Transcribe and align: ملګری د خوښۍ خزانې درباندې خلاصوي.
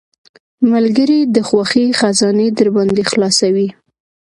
ملګری 0.71 1.19
د 1.35 1.37
خوښۍ 1.47 1.87
خزانې 1.99 2.47
درباندې 2.59 3.03
خلاصوي. 3.11 3.67